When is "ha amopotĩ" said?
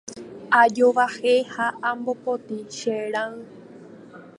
1.51-2.57